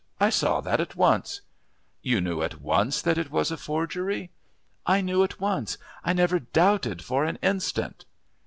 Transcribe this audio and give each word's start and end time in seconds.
I 0.19 0.31
saw 0.31 0.61
that 0.61 0.81
at 0.81 0.95
once." 0.95 1.41
"You 2.01 2.21
knew 2.21 2.41
at 2.41 2.59
once 2.59 3.03
that 3.03 3.19
it 3.19 3.29
was 3.29 3.51
a 3.51 3.55
forgery?" 3.55 4.31
"I 4.83 4.99
knew 5.01 5.23
at 5.23 5.39
once. 5.39 5.77
I 6.03 6.11
never 6.11 6.39
doubted 6.39 7.03
for 7.03 7.23
an 7.23 7.37
instant." 7.43 8.05